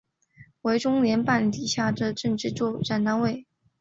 [0.63, 3.45] 为中联办底下的政治作战单位。